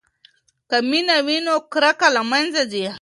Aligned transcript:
که 0.69 0.77
مینه 0.89 1.17
وي 1.25 1.37
نو 1.45 1.55
کرکه 1.71 2.07
له 2.15 2.21
منځه 2.31 2.61
ځي. 2.71 2.85